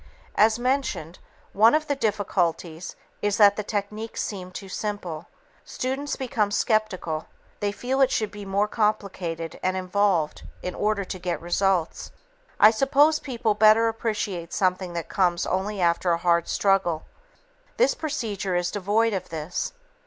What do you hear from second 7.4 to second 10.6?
They feel it should be more complicated and involved